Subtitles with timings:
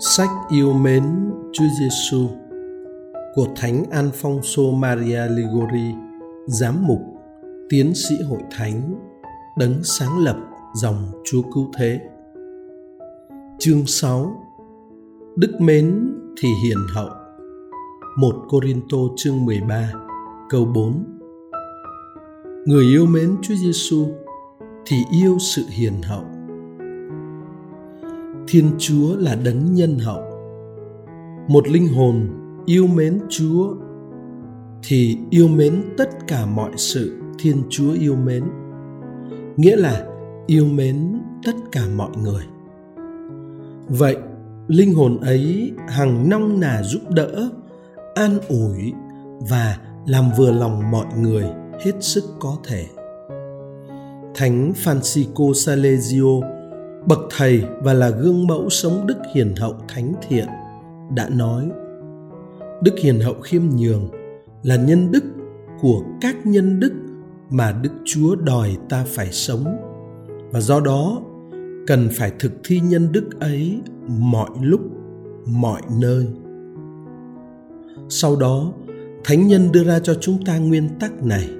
[0.00, 2.28] Sách yêu mến Chúa Giêsu
[3.34, 5.94] của Thánh Alfonso Maria Ligori,
[6.46, 7.00] giám mục,
[7.68, 8.94] tiến sĩ hội thánh,
[9.56, 10.36] đấng sáng lập
[10.74, 12.00] dòng Chúa Cứu Thế.
[13.58, 14.42] Chương 6
[15.36, 17.08] Đức mến thì hiền hậu.
[18.18, 19.92] 1 Corinto chương 13
[20.48, 21.04] câu 4
[22.66, 24.06] Người yêu mến Chúa Giêsu
[24.86, 26.37] thì yêu sự hiền hậu
[28.50, 30.22] thiên chúa là đấng nhân hậu.
[31.48, 32.28] Một linh hồn
[32.66, 33.74] yêu mến chúa
[34.82, 38.44] thì yêu mến tất cả mọi sự thiên chúa yêu mến.
[39.56, 40.06] Nghĩa là
[40.46, 42.42] yêu mến tất cả mọi người.
[43.88, 44.16] Vậy,
[44.68, 47.50] linh hồn ấy hằng nong nà giúp đỡ,
[48.14, 48.92] an ủi
[49.50, 51.44] và làm vừa lòng mọi người
[51.84, 52.86] hết sức có thể.
[54.34, 56.57] Thánh francisco salesio
[57.06, 60.46] bậc thầy và là gương mẫu sống đức hiền hậu thánh thiện
[61.16, 61.70] đã nói,
[62.82, 64.08] đức hiền hậu khiêm nhường
[64.62, 65.24] là nhân đức
[65.80, 66.92] của các nhân đức
[67.50, 69.64] mà đức chúa đòi ta phải sống.
[70.50, 71.22] Và do đó,
[71.86, 74.80] cần phải thực thi nhân đức ấy mọi lúc,
[75.46, 76.26] mọi nơi.
[78.08, 78.72] Sau đó,
[79.24, 81.50] thánh nhân đưa ra cho chúng ta nguyên tắc này.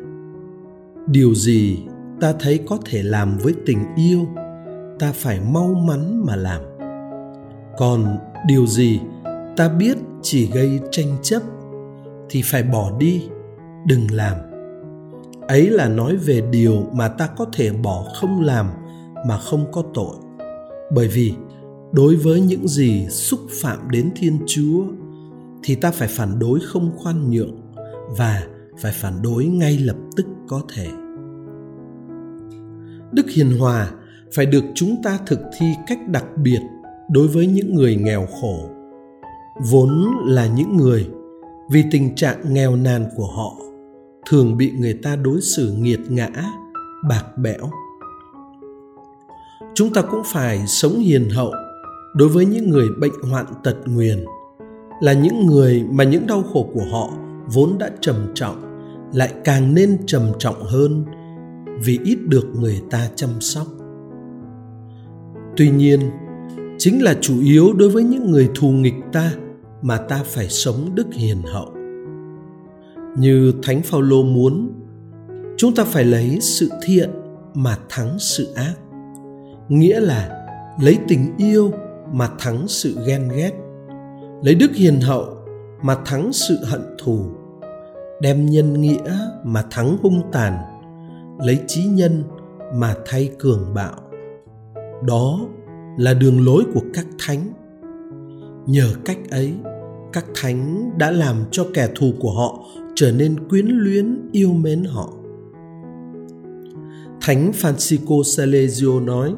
[1.06, 1.78] Điều gì
[2.20, 4.26] ta thấy có thể làm với tình yêu
[4.98, 6.62] ta phải mau mắn mà làm.
[7.78, 9.00] Còn điều gì
[9.56, 11.42] ta biết chỉ gây tranh chấp,
[12.30, 13.28] thì phải bỏ đi,
[13.86, 14.36] đừng làm.
[15.48, 18.66] Ấy là nói về điều mà ta có thể bỏ không làm
[19.26, 20.16] mà không có tội.
[20.94, 21.34] Bởi vì
[21.92, 24.84] đối với những gì xúc phạm đến thiên chúa,
[25.62, 27.60] thì ta phải phản đối không khoan nhượng
[28.18, 28.42] và
[28.80, 30.86] phải phản đối ngay lập tức có thể.
[33.12, 33.90] Đức hiền hòa
[34.32, 36.60] phải được chúng ta thực thi cách đặc biệt
[37.10, 38.70] đối với những người nghèo khổ.
[39.70, 41.08] Vốn là những người,
[41.70, 43.56] vì tình trạng nghèo nàn của họ,
[44.30, 46.30] thường bị người ta đối xử nghiệt ngã,
[47.08, 47.70] bạc bẽo.
[49.74, 51.52] Chúng ta cũng phải sống hiền hậu
[52.14, 54.24] đối với những người bệnh hoạn tật nguyền,
[55.00, 57.10] là những người mà những đau khổ của họ
[57.52, 58.56] vốn đã trầm trọng,
[59.12, 61.04] lại càng nên trầm trọng hơn
[61.84, 63.66] vì ít được người ta chăm sóc
[65.58, 66.10] tuy nhiên,
[66.78, 69.32] chính là chủ yếu đối với những người thù nghịch ta
[69.82, 71.72] mà ta phải sống đức hiền hậu.
[73.16, 74.72] Như thánh phaolô muốn,
[75.56, 77.10] chúng ta phải lấy sự thiện
[77.54, 78.74] mà thắng sự ác,
[79.68, 80.46] nghĩa là
[80.82, 81.72] lấy tình yêu
[82.12, 83.52] mà thắng sự ghen ghét,
[84.42, 85.26] lấy đức hiền hậu
[85.82, 87.26] mà thắng sự hận thù,
[88.20, 90.58] đem nhân nghĩa mà thắng hung tàn,
[91.38, 92.22] lấy trí nhân
[92.74, 94.07] mà thay cường bạo
[95.06, 95.40] đó
[95.96, 97.52] là đường lối của các thánh.
[98.66, 99.54] Nhờ cách ấy,
[100.12, 102.64] các thánh đã làm cho kẻ thù của họ
[102.94, 105.12] trở nên quyến luyến yêu mến họ.
[107.20, 109.34] Thánh francisco salesio nói,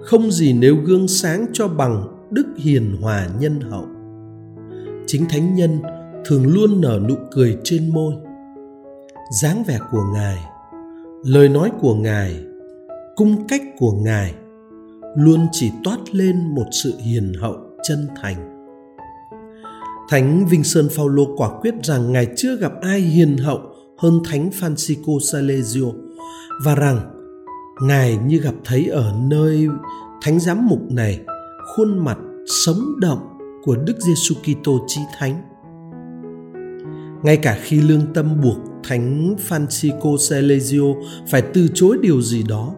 [0.00, 3.86] không gì nếu gương sáng cho bằng đức hiền hòa nhân hậu.
[5.06, 5.78] Chính thánh nhân
[6.24, 8.14] thường luôn nở nụ cười trên môi.
[9.40, 10.36] Dáng vẻ của ngài,
[11.24, 12.44] lời nói của ngài,
[13.16, 14.34] cung cách của ngài
[15.16, 17.56] luôn chỉ toát lên một sự hiền hậu
[17.88, 18.66] chân thành.
[20.08, 23.60] Thánh vinh sơn phaolô quả quyết rằng ngài chưa gặp ai hiền hậu
[23.98, 25.86] hơn thánh francisco salesio
[26.64, 27.00] và rằng
[27.82, 29.68] ngài như gặp thấy ở nơi
[30.22, 31.20] thánh giám mục này,
[31.66, 32.18] khuôn mặt
[32.64, 33.18] sống động
[33.64, 35.42] của đức giêsu kitô chí thánh.
[37.22, 40.84] Ngay cả khi lương tâm buộc thánh francisco salesio
[41.28, 42.74] phải từ chối điều gì đó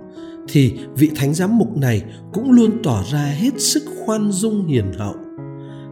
[0.48, 4.92] thì vị thánh giám mục này cũng luôn tỏ ra hết sức khoan dung hiền
[4.98, 5.14] hậu.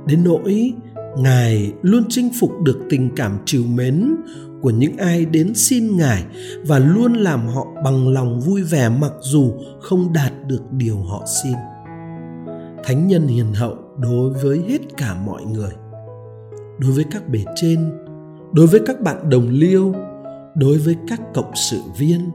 [0.06, 0.72] Đến nỗi,
[1.19, 4.17] ngài luôn chinh phục được tình cảm trìu mến
[4.62, 6.25] của những ai đến xin ngài
[6.67, 11.25] và luôn làm họ bằng lòng vui vẻ mặc dù không đạt được điều họ
[11.44, 11.53] xin.
[12.85, 15.70] Thánh nhân hiền hậu đối với hết cả mọi người.
[16.79, 17.93] Đối với các bề trên,
[18.53, 19.94] đối với các bạn đồng liêu,
[20.55, 22.31] đối với các cộng sự viên,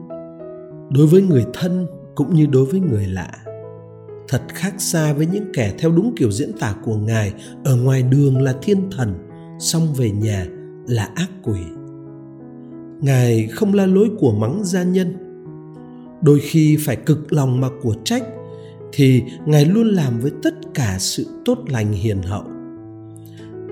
[0.89, 3.31] đối với người thân cũng như đối với người lạ.
[4.27, 8.03] Thật khác xa với những kẻ theo đúng kiểu diễn tả của ngài, ở ngoài
[8.03, 9.13] đường là thiên thần,
[9.59, 10.45] xong về nhà
[10.87, 11.59] là ác quỷ.
[13.01, 15.13] Ngài không la lối của mắng gia nhân.
[16.21, 18.23] Đôi khi phải cực lòng mà của trách,
[18.93, 22.43] thì ngài luôn làm với tất cả sự tốt lành hiền hậu.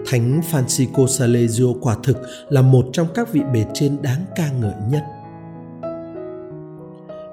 [0.06, 2.18] Thánh francisco salesio quả thực
[2.50, 5.03] là một trong các vị bề trên đáng ca ngợi nhất.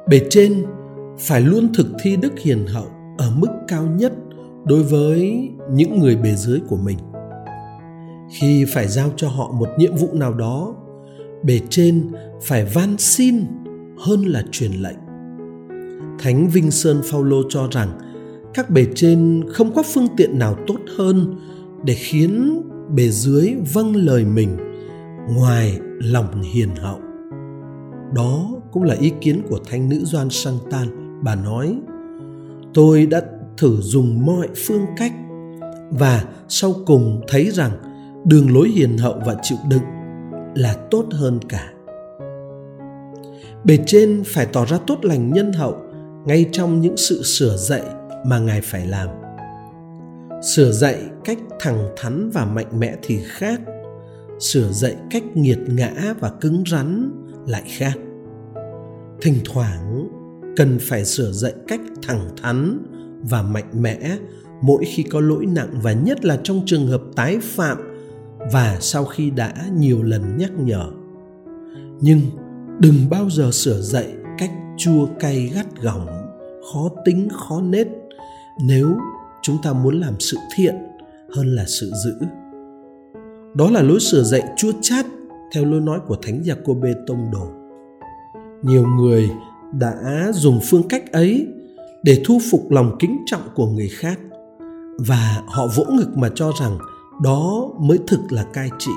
[0.08, 0.64] Bề trên
[1.18, 2.86] phải luôn thực thi đức hiền hậu
[3.18, 4.12] ở mức cao nhất
[4.64, 6.98] đối với những người bề dưới của mình.
[8.30, 10.74] Khi phải giao cho họ một nhiệm vụ nào đó,
[11.42, 13.44] bề trên phải van xin
[13.98, 14.96] hơn là truyền lệnh.
[16.18, 17.98] Thánh vinh sơn phaolô cho rằng
[18.54, 21.36] các bề trên không có phương tiện nào tốt hơn
[21.84, 22.62] để khiến
[22.94, 24.56] bề dưới vâng lời mình
[25.36, 26.98] ngoài lòng hiền hậu.
[28.14, 31.78] Đó cũng là ý kiến của thánh nữ doan sang tan bà nói,
[32.74, 33.20] tôi đã
[33.56, 35.12] thử dùng mọi phương cách
[35.90, 37.72] và sau cùng thấy rằng
[38.24, 39.82] đường lối hiền hậu và chịu đựng
[40.54, 41.72] là tốt hơn cả.
[43.64, 45.76] Bề trên phải tỏ ra tốt lành nhân hậu
[46.26, 47.82] ngay trong những sự sửa dạy
[48.26, 49.08] mà ngài phải làm.
[50.42, 53.60] Sửa dạy cách thẳng thắn và mạnh mẽ thì khác.
[54.38, 57.10] Sửa dạy cách nghiệt ngã và cứng rắn
[57.46, 57.94] lại khác.
[59.20, 59.95] Thỉnh thoảng
[60.56, 62.78] cần phải sửa dạy cách thẳng thắn
[63.22, 64.18] và mạnh mẽ
[64.62, 67.78] mỗi khi có lỗi nặng và nhất là trong trường hợp tái phạm
[68.52, 70.90] và sau khi đã nhiều lần nhắc nhở.
[72.00, 72.20] Nhưng
[72.78, 76.06] đừng bao giờ sửa dạy cách chua cay gắt gỏng,
[76.72, 77.86] khó tính, khó nết
[78.66, 78.96] nếu
[79.42, 80.74] chúng ta muốn làm sự thiện
[81.30, 82.26] hơn là sự giữ
[83.56, 85.06] đó là lối sửa dạy chua chát
[85.52, 87.46] theo lối nói của thánh Giacôbê tông đồ.
[88.62, 89.30] Nhiều người
[89.72, 91.46] đã dùng phương cách ấy
[92.02, 94.20] để thu phục lòng kính trọng của người khác.
[94.98, 96.78] Và họ vỗ ngực mà cho rằng
[97.22, 98.92] đó mới thực là cai trị.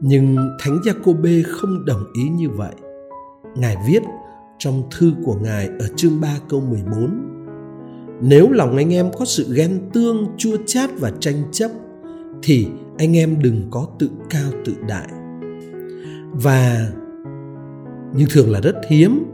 [0.00, 2.74] Nhưng thánh Giacôbê không đồng ý như vậy.
[3.54, 4.02] Ngài viết
[4.58, 7.32] trong thư của ngài ở chương 3 câu 14
[8.24, 11.70] nếu lòng anh em có sự ghen tương, chua chát và tranh chấp,
[12.42, 12.66] thì
[12.98, 15.08] anh em đừng có tự cao tự đại.
[16.32, 16.90] Và
[18.14, 19.24] nhưng thường là rất hiếm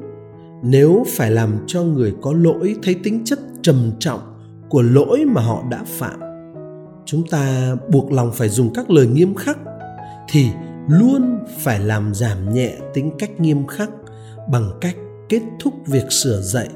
[0.63, 4.21] nếu phải làm cho người có lỗi thấy tính chất trầm trọng
[4.69, 6.21] của lỗi mà họ đã phạm,
[7.07, 9.59] chúng ta buộc lòng phải dùng các lời nghiêm khắc
[10.29, 10.51] thì
[10.89, 13.91] luôn phải làm giảm nhẹ tính cách nghiêm khắc
[14.51, 14.97] bằng cách
[15.29, 16.69] kết thúc việc sửa dạy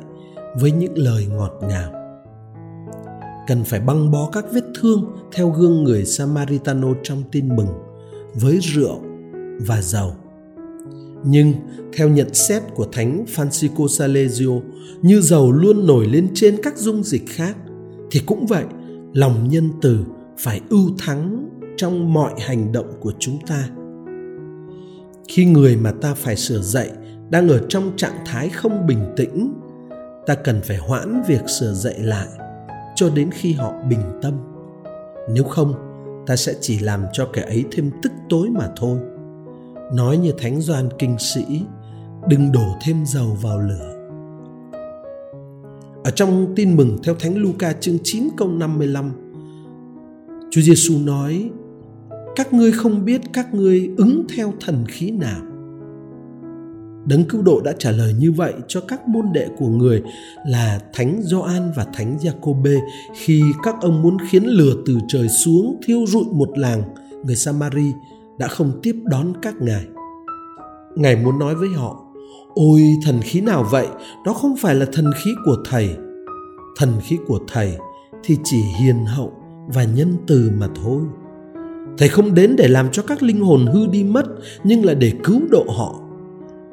[0.60, 2.02] với những lời ngọt ngào
[3.46, 7.68] cần phải băng bó các vết thương theo gương người Samaritano trong tin mừng
[8.34, 9.00] với rượu
[9.66, 10.12] và dầu.
[11.24, 11.52] Nhưng
[11.96, 14.50] theo nhận xét của Thánh Francisco Salesio,
[15.02, 17.56] như dầu luôn nổi lên trên các dung dịch khác,
[18.10, 18.64] thì cũng vậy,
[19.12, 19.98] lòng nhân từ
[20.38, 23.68] phải ưu thắng trong mọi hành động của chúng ta.
[25.28, 26.90] Khi người mà ta phải sửa dạy
[27.30, 29.52] đang ở trong trạng thái không bình tĩnh,
[30.26, 32.26] ta cần phải hoãn việc sửa dạy lại
[32.94, 34.34] cho đến khi họ bình tâm
[35.28, 35.74] nếu không
[36.26, 38.98] ta sẽ chỉ làm cho kẻ ấy thêm tức tối mà thôi
[39.92, 41.44] nói như thánh doan kinh sĩ,
[42.28, 43.92] đừng đổ thêm dầu vào lửa.
[46.04, 49.10] Ở trong tin mừng theo thánh Luca chương 9 câu 55
[50.50, 51.50] Chúa Giêsu nói,
[52.36, 55.42] các ngươi không biết các ngươi ứng theo thần khí nào.
[57.06, 60.02] Đấng cứu độ đã trả lời như vậy cho các môn đệ của người
[60.46, 62.76] là Thánh Gioan và Thánh Giacôbê
[63.14, 66.82] khi các ông muốn khiến lửa từ trời xuống thiêu rụi một làng
[67.24, 67.92] người Samari
[68.42, 69.86] đã không tiếp đón các ngài.
[70.96, 72.04] Ngài muốn nói với họ:
[72.54, 73.86] "Ôi thần khí nào vậy?
[74.26, 75.96] Đó không phải là thần khí của thầy.
[76.76, 77.76] Thần khí của thầy
[78.24, 79.32] thì chỉ hiền hậu
[79.74, 81.02] và nhân từ mà thôi."
[81.98, 84.26] Thầy không đến để làm cho các linh hồn hư đi mất,
[84.64, 86.02] nhưng là để cứu độ họ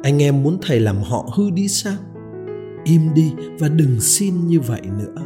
[0.03, 1.97] anh em muốn thầy làm họ hư đi sao
[2.83, 5.23] im đi và đừng xin như vậy nữa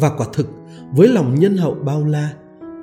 [0.00, 0.46] và quả thực
[0.92, 2.30] với lòng nhân hậu bao la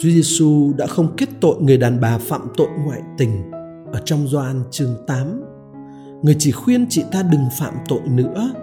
[0.02, 3.52] Chúa Giêsu đã không kết tội người đàn bà phạm tội ngoại tình
[3.92, 5.42] ở trong Gioan chương 8.
[6.22, 8.54] Người chỉ khuyên chị ta đừng phạm tội nữa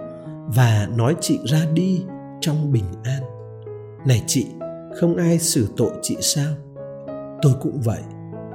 [0.55, 2.01] và nói chị ra đi
[2.41, 3.23] trong bình an.
[4.07, 4.45] Này chị,
[4.99, 6.53] không ai xử tội chị sao?
[7.41, 8.01] Tôi cũng vậy,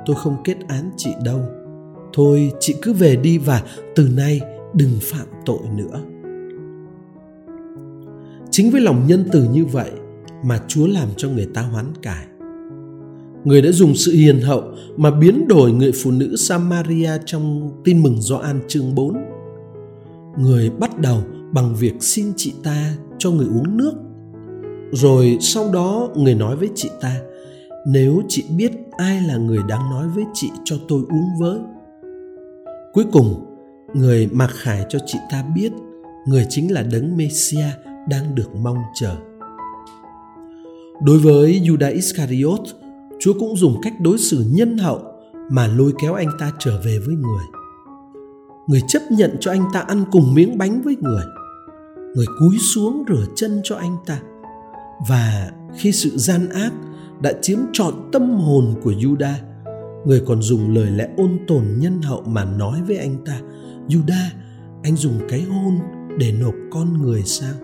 [0.07, 1.41] tôi không kết án chị đâu
[2.12, 3.62] thôi chị cứ về đi và
[3.97, 4.41] từ nay
[4.75, 6.00] đừng phạm tội nữa
[8.50, 9.91] chính với lòng nhân từ như vậy
[10.45, 12.26] mà chúa làm cho người ta hoán cải
[13.45, 14.63] người đã dùng sự hiền hậu
[14.97, 19.17] mà biến đổi người phụ nữ Samaria trong tin mừng Gioan chương 4.
[20.39, 21.19] Người bắt đầu
[21.53, 23.93] bằng việc xin chị ta cho người uống nước.
[24.93, 27.21] Rồi sau đó người nói với chị ta,
[27.87, 31.59] nếu chị biết ai là người đang nói với chị cho tôi uống với,
[32.93, 33.45] Cuối cùng,
[33.95, 35.73] người mặc khải cho chị ta biết
[36.27, 37.67] người chính là đấng Messia
[38.09, 39.17] đang được mong chờ.
[41.03, 42.61] Đối với Judas Iscariot,
[43.25, 45.00] Chúa cũng dùng cách đối xử nhân hậu
[45.50, 47.45] mà lôi kéo anh ta trở về với người.
[48.69, 51.25] Người chấp nhận cho anh ta ăn cùng miếng bánh với người.
[52.14, 54.21] Người cúi xuống rửa chân cho anh ta.
[55.09, 56.73] và khi sự gian ác
[57.21, 59.33] đã chiếm trọn tâm hồn của Juda,
[60.07, 63.40] người còn dùng lời lẽ ôn tồn nhân hậu mà nói với anh ta,
[63.88, 64.25] Juda,
[64.83, 65.78] anh dùng cái hôn
[66.19, 67.54] để nộp con người sao?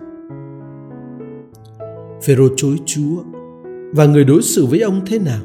[2.23, 3.23] Phêrô chối Chúa
[3.91, 5.41] và người đối xử với ông thế nào?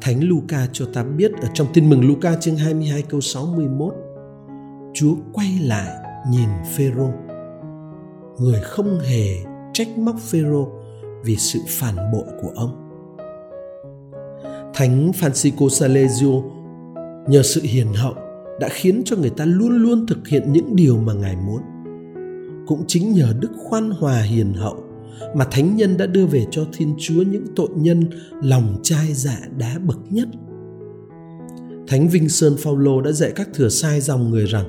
[0.00, 3.94] Thánh Luca cho ta biết ở trong tin mừng Luca chương 22 câu 61.
[4.94, 5.94] Chúa quay lại
[6.30, 7.08] nhìn Phêrô.
[8.38, 9.36] Người không hề
[9.72, 10.68] trách móc Phêrô
[11.24, 12.88] vì sự phản bội của ông.
[14.74, 16.42] Thánh Francisco Salesio
[17.26, 18.14] nhờ sự hiền hậu
[18.60, 21.62] đã khiến cho người ta luôn luôn thực hiện những điều mà Ngài muốn.
[22.66, 24.87] Cũng chính nhờ đức khoan hòa hiền hậu
[25.34, 28.04] mà thánh nhân đã đưa về cho Thiên Chúa những tội nhân
[28.42, 30.28] lòng chai dạ đá bậc nhất.
[31.88, 34.64] Thánh Vinh Sơn Phaolô đã dạy các thừa sai dòng người rằng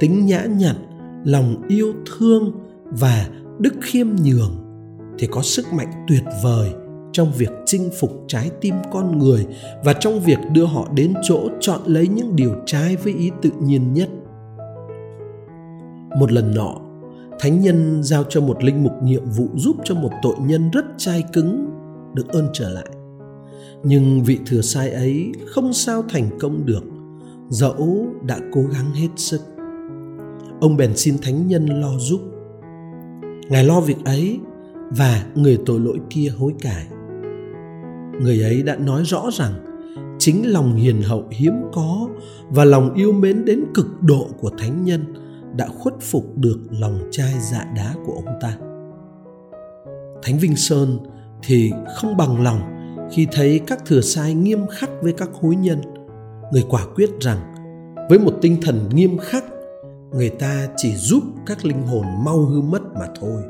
[0.00, 0.76] tính nhã nhặn,
[1.24, 2.52] lòng yêu thương
[2.84, 4.56] và đức khiêm nhường
[5.18, 6.70] thì có sức mạnh tuyệt vời
[7.12, 9.46] trong việc chinh phục trái tim con người
[9.84, 13.50] và trong việc đưa họ đến chỗ chọn lấy những điều trái với ý tự
[13.62, 14.08] nhiên nhất
[16.18, 16.91] một lần nọ
[17.42, 20.84] thánh nhân giao cho một linh mục nhiệm vụ giúp cho một tội nhân rất
[20.96, 21.66] chai cứng
[22.14, 22.86] được ơn trở lại.
[23.84, 26.84] Nhưng vị thừa sai ấy không sao thành công được.
[27.48, 29.40] Dẫu đã cố gắng hết sức.
[30.60, 32.20] Ông bèn xin thánh nhân lo giúp.
[33.48, 34.40] Ngài lo việc ấy
[34.90, 36.86] và người tội lỗi kia hối cải.
[38.20, 39.52] Người ấy đã nói rõ rằng
[40.18, 42.08] chính lòng hiền hậu hiếm có
[42.50, 45.04] và lòng yêu mến đến cực độ của thánh nhân
[45.56, 48.56] đã khuất phục được lòng chai dạ đá của ông ta.
[50.22, 50.98] Thánh vinh sơn
[51.42, 52.60] thì không bằng lòng
[53.12, 55.78] khi thấy các thừa sai nghiêm khắc với các hối nhân.
[56.52, 57.38] Người quả quyết rằng,
[58.08, 59.44] với một tinh thần nghiêm khắc,
[60.12, 63.42] người ta chỉ giúp các linh hồn mau hư mất mà thôi.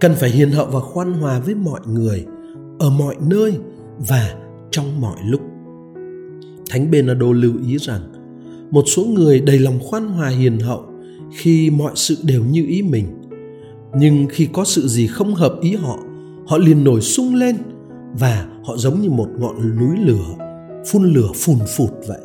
[0.00, 2.26] Cần phải hiền hậu và khoan hòa với mọi người,
[2.78, 3.58] ở mọi nơi
[4.08, 4.34] và
[4.70, 5.40] trong mọi lúc.
[6.70, 8.00] Thánh Bernardo lưu ý rằng
[8.70, 10.84] một số người đầy lòng khoan hòa hiền hậu
[11.32, 13.06] khi mọi sự đều như ý mình.
[13.94, 15.98] Nhưng khi có sự gì không hợp ý họ
[16.46, 17.56] họ liền nổi sung lên
[18.18, 20.36] và họ giống như một ngọn núi lửa,
[20.86, 22.20] phun lửa phùn phụt vậy.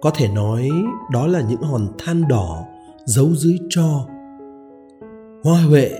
[0.00, 0.70] Có thể nói
[1.12, 2.64] đó là những hòn than đỏ
[3.06, 4.06] giấu dưới tro
[5.44, 5.90] hoa huệ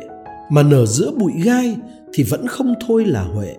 [0.51, 1.77] mà nở giữa bụi gai
[2.13, 3.57] thì vẫn không thôi là huệ,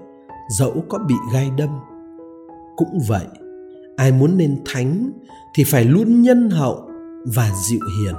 [0.60, 1.70] dẫu có bị gai đâm.
[2.76, 3.26] Cũng vậy
[3.96, 5.12] ai muốn nên thánh
[5.56, 6.90] thì phải luôn nhân hậu
[7.36, 8.16] và dịu hiền.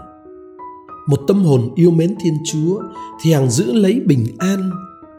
[1.09, 2.83] Một tâm hồn yêu mến thiên chúa
[3.23, 4.71] thì hằng giữ lấy bình an,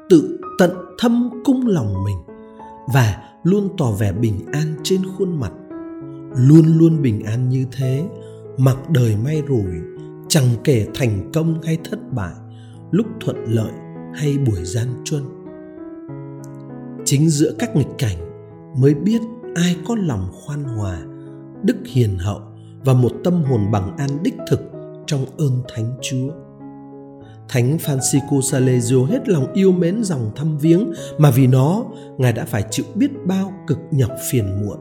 [0.09, 2.17] tự tận thâm cung lòng mình
[2.93, 5.51] và luôn tỏ vẻ bình an trên khuôn mặt.
[6.35, 8.03] Luôn luôn bình an như thế,
[8.57, 9.75] mặc đời may rủi,
[10.27, 12.33] chẳng kể thành công hay thất bại,
[12.91, 13.71] lúc thuận lợi
[14.13, 15.23] hay buổi gian truân.
[17.05, 18.17] Chính giữa các nghịch cảnh
[18.81, 19.21] mới biết
[19.57, 20.99] ai có lòng khoan hòa
[21.63, 22.41] đức hiền hậu
[22.85, 24.61] và một tâm hồn bằng an đích thực
[25.07, 26.31] trong ơn thánh chúa
[27.49, 31.85] Thánh Francisco Salesio hết lòng yêu mến dòng thăm viếng mà vì nó,
[32.17, 34.77] Ngài đã phải chịu biết bao cực nhọc phiền muộn.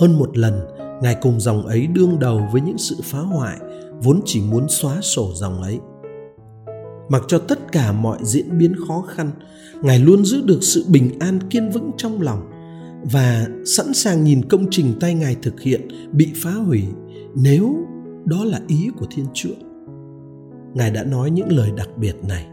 [0.00, 0.60] Hơn một lần,
[1.02, 3.56] Ngài cùng dòng ấy đương đầu với những sự phá hoại,
[4.02, 5.78] vốn chỉ muốn xóa sổ dòng ấy
[7.10, 9.30] mặc cho tất cả mọi diễn biến khó khăn
[9.82, 12.49] ngài luôn giữ được sự bình an kiên vững trong lòng
[13.02, 16.84] và sẵn sàng nhìn công trình tay ngài thực hiện bị phá hủy
[17.34, 17.76] nếu
[18.24, 19.54] đó là ý của thiên chúa.
[20.74, 22.46] Ngài đã nói những lời đặc biệt này.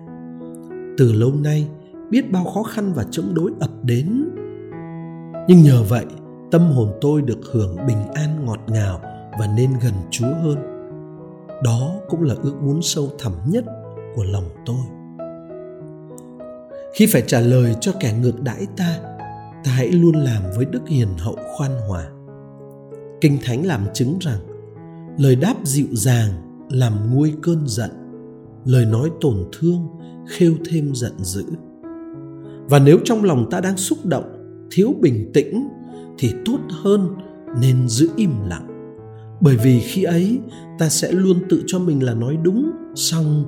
[0.98, 1.68] Từ lâu nay,
[2.10, 4.30] biết bao khó khăn và chống đối ập đến.
[5.48, 6.06] Nhưng nhờ vậy,
[6.52, 9.02] tâm hồn tôi được hưởng bình an ngọt ngào
[9.40, 10.58] và nên gần chúa hơn.
[11.64, 13.66] Đó cũng là ước muốn sâu thẳm nhất
[14.16, 14.84] của lòng tôi.
[16.94, 19.00] Khi phải trả lời cho kẻ ngược đãi ta
[19.68, 22.10] ta hãy luôn làm với đức hiền hậu khoan hòa.
[23.22, 24.40] Kinh thánh làm chứng rằng,
[25.18, 26.30] lời đáp dịu dàng
[26.70, 27.90] làm nguôi cơn giận,
[28.66, 29.88] lời nói tổn thương
[30.28, 31.44] khêu thêm giận dữ.
[32.70, 34.24] Và nếu trong lòng ta đang xúc động,
[34.72, 35.68] thiếu bình tĩnh,
[36.18, 37.16] thì tốt hơn
[37.62, 38.68] nên giữ im lặng.
[39.42, 40.40] Bởi vì khi ấy,
[40.80, 43.46] ta sẽ luôn tự cho mình là nói đúng, xong,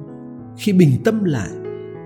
[0.57, 1.49] khi bình tâm lại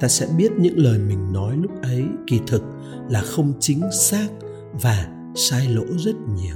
[0.04, 2.64] ta sẽ biết những lời mình nói lúc ấy kỳ thực
[3.10, 4.28] là không chính xác
[4.82, 6.56] và sai lỗi rất nhiều.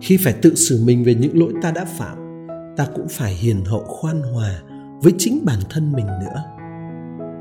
[0.00, 3.64] Khi phải tự xử mình về những lỗi ta đã phạm, ta cũng phải hiền
[3.64, 4.62] hậu khoan hòa
[5.02, 6.42] với chính bản thân mình nữa.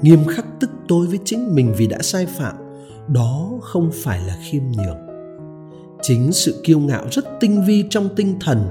[0.01, 2.56] Nghiêm khắc tức tối với chính mình vì đã sai phạm,
[3.08, 4.98] đó không phải là khiêm nhường.
[6.01, 8.70] Chính sự kiêu ngạo rất tinh vi trong tinh thần,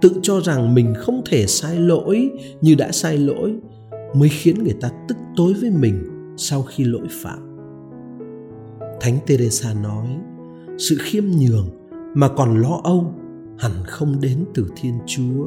[0.00, 2.30] tự cho rằng mình không thể sai lỗi
[2.60, 3.54] như đã sai lỗi
[4.14, 6.04] mới khiến người ta tức tối với mình
[6.36, 7.58] sau khi lỗi phạm.
[9.00, 10.06] Thánh teresa nói,
[10.78, 11.68] sự khiêm nhường
[12.14, 13.14] mà còn lo âu
[13.58, 15.46] hẳn không đến từ thiên chúa,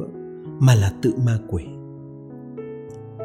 [0.60, 1.62] mà là tự ma quỷ.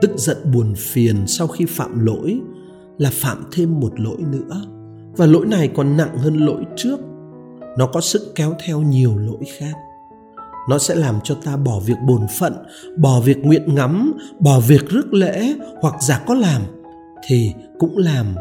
[0.02, 2.42] Tức giận buồn phiền sau khi phạm lỗi
[2.98, 4.66] là phạm thêm một lỗi nữa,
[5.18, 7.00] và lỗi này còn nặng hơn lỗi trước.
[7.78, 9.74] Nó có sức kéo theo nhiều lỗi khác
[10.70, 12.54] nó sẽ làm cho ta bỏ việc bổn phận,
[12.98, 16.62] bỏ việc nguyện ngắm, bỏ việc rước lễ hoặc giả có làm,
[17.28, 18.36] thì cũng làm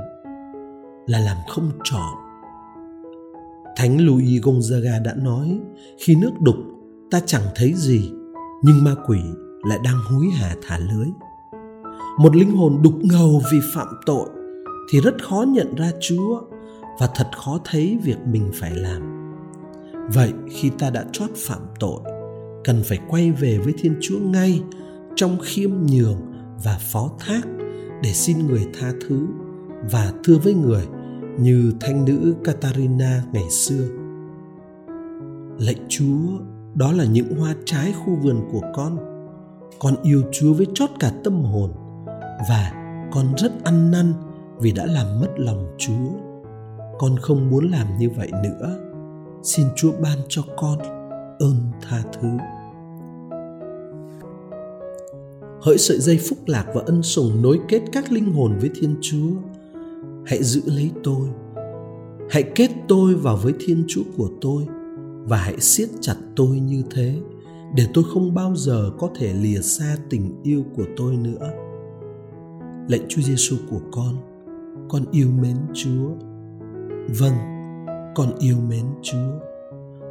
[1.06, 2.26] là làm không trọn
[3.76, 5.60] thánh louis gonzaga đã nói,
[5.98, 6.56] khi nước đục,
[7.10, 8.10] ta chẳng thấy gì,
[8.62, 9.18] nhưng ma quỷ
[9.68, 11.06] lại đang hối hả thả lưới.
[12.18, 14.28] Một linh hồn đục ngầu vì phạm tội
[14.92, 16.40] thì rất khó nhận ra chúa
[16.98, 19.32] và thật khó thấy việc mình phải làm.
[20.14, 22.00] Vậy khi ta đã chót phạm tội
[22.66, 24.62] cần phải quay về với thiên chúa ngay
[25.14, 26.20] trong khiêm nhường
[26.64, 27.42] và phó thác
[28.02, 29.26] để xin người tha thứ
[29.90, 30.86] và thưa với người
[31.38, 33.88] như thanh nữ Katarina ngày xưa.
[35.58, 36.38] Lạy Chúa,
[36.74, 38.96] đó là những hoa trái khu vườn của con.
[39.78, 41.72] Con yêu Chúa với chót cả tâm hồn
[42.48, 42.72] và
[43.12, 44.12] con rất ăn năn
[44.58, 46.10] vì đã làm mất lòng Chúa.
[46.98, 48.78] Con không muốn làm như vậy nữa.
[49.42, 50.78] Xin Chúa ban cho con
[51.38, 52.28] ơn tha thứ.
[55.66, 58.96] Hỡi sợi dây phúc lạc và ân sủng nối kết các linh hồn với thiên
[59.00, 59.30] chúa.
[60.26, 61.28] Hãy giữ lấy tôi.
[62.30, 64.66] Hãy kết tôi vào với thiên chúa của tôi
[65.24, 67.14] và hãy siết chặt tôi như thế,
[67.74, 71.50] để tôi không bao giờ có thể lìa xa tình yêu của tôi nữa.
[72.88, 74.16] Lạy chúa giêsu của con
[74.88, 76.08] con yêu mến chúa.
[77.18, 77.34] Vâng
[78.14, 79.40] con yêu mến chúa.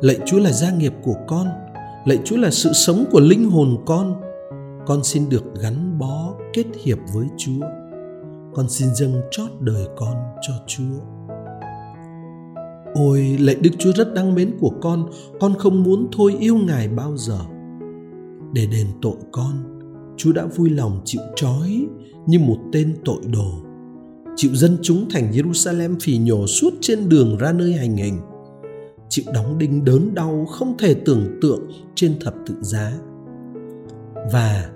[0.01, 1.47] Lạy chúa là gia nghiệp của con.
[2.05, 4.24] Lạy chúa là sự sống của linh hồn con
[4.87, 7.65] con xin được gắn bó kết hiệp với chúa.
[8.53, 10.99] Con xin dâng chót đời con cho chúa.
[12.93, 15.09] Ôi, lạy đức chúa rất đáng mến của con.
[15.39, 17.39] Con không muốn thôi yêu ngài bao giờ.
[18.53, 19.79] Để đền tội con,
[20.17, 21.85] chúa đã vui lòng chịu trói
[22.25, 23.51] như một tên tội đồ.
[24.35, 28.19] Chịu dân chúng thành jerusalem phì nhổ suốt trên đường ra nơi hành hình.
[29.09, 31.59] Chịu đóng đinh đớn đau không thể tưởng tượng
[31.95, 32.91] trên thập tự giá.
[34.31, 34.69] Và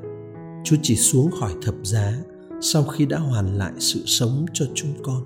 [0.70, 2.14] Chúa chỉ xuống khỏi thập giá
[2.62, 5.24] sau khi đã hoàn lại sự sống cho chúng con.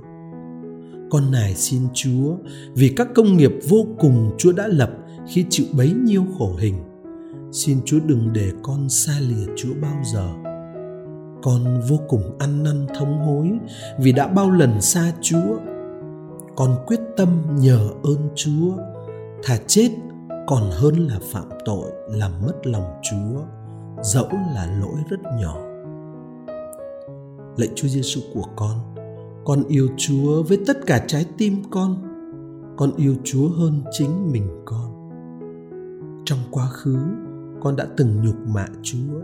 [1.12, 2.36] Con nài xin Chúa
[2.76, 4.92] vì các công nghiệp vô cùng Chúa đã lập
[5.28, 6.76] khi chịu bấy nhiêu khổ hình.
[7.52, 10.30] Xin Chúa đừng để con xa lìa Chúa bao giờ.
[11.42, 13.52] Con vô cùng ăn năn thống hối
[14.00, 15.58] vì đã bao lần xa Chúa.
[16.56, 18.78] Con quyết tâm nhờ ơn Chúa,
[19.44, 19.90] thà chết
[20.48, 23.63] còn hơn là phạm tội làm mất lòng Chúa
[24.04, 25.58] dẫu là lỗi rất nhỏ.
[27.58, 28.94] Lạy chúa giêsu của con
[29.46, 31.96] con yêu chúa với tất cả trái tim con.
[32.78, 35.10] Con yêu chúa hơn chính mình con.
[36.26, 36.98] Trong quá khứ,
[37.62, 39.20] con đã từng nhục mạ chúa.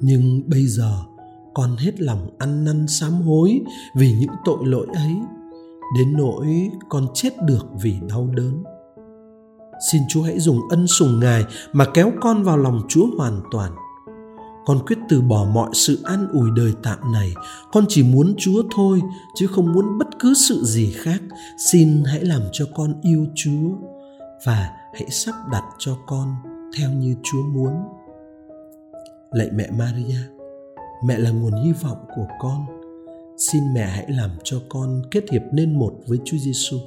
[0.00, 0.92] Nhưng bây giờ,
[1.54, 3.60] con hết lòng ăn năn sám hối
[3.96, 5.12] vì những tội lỗi ấy.
[5.98, 8.62] Đến nỗi con chết được vì đau đớn.
[9.90, 13.72] Xin chúa hãy dùng ân sủng ngài mà kéo con vào lòng chúa hoàn toàn
[14.66, 17.34] con quyết từ bỏ mọi sự an ủi đời tạm này.
[17.72, 19.00] Con chỉ muốn chúa thôi,
[19.34, 21.22] chứ không muốn bất cứ sự gì khác.
[21.72, 23.70] Xin hãy làm cho con yêu chúa
[24.46, 26.34] và hãy sắp đặt cho con
[26.78, 27.72] theo như chúa muốn.
[29.30, 30.18] Lạy mẹ maria,
[31.04, 32.66] mẹ là nguồn hy vọng của con.
[33.38, 36.78] Xin mẹ hãy làm cho con kết hiệp nên một với chúa giêsu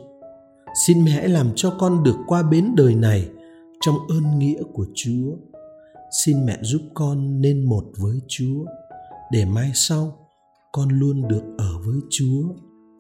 [0.76, 3.30] xin mẹ hãy làm cho con được qua bến đời này
[3.82, 5.36] trong ơn nghĩa của chúa
[6.12, 8.66] xin mẹ giúp con nên một với chúa,
[9.32, 10.30] để mai sau
[10.72, 12.44] con luôn được ở với chúa,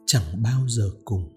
[0.05, 1.34] chẳng bao giờ cùng.